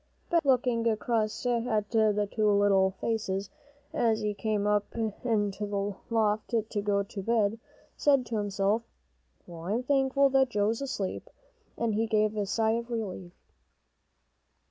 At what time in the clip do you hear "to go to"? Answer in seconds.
6.71-7.21